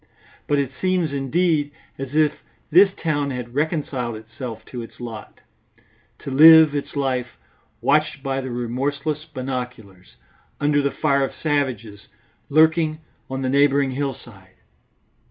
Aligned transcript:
But 0.47 0.57
it 0.57 0.71
seems, 0.81 1.13
indeed, 1.13 1.69
as 1.99 2.15
if 2.15 2.41
this 2.71 2.89
town 2.95 3.29
had 3.29 3.53
reconciled 3.53 4.15
itself 4.15 4.65
to 4.65 4.81
its 4.81 4.99
lot, 4.99 5.41
to 6.17 6.31
live 6.31 6.73
its 6.73 6.95
life 6.95 7.37
watched 7.81 8.23
by 8.23 8.41
the 8.41 8.49
remorseless 8.49 9.25
binoculars, 9.25 10.15
under 10.59 10.81
the 10.81 10.89
fire 10.89 11.23
of 11.23 11.35
savages 11.35 12.07
lurking 12.49 12.99
on 13.29 13.43
the 13.43 13.49
neighbouring 13.49 13.91
hillside. 13.91 14.55